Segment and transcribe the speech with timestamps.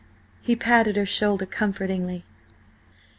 [0.41, 2.25] He patted her shoulder comfortingly.